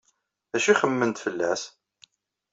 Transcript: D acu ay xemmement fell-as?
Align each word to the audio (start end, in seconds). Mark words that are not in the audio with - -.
D 0.51 0.53
acu 0.57 0.69
ay 0.71 0.77
xemmement 0.79 1.21
fell-as? 1.25 1.61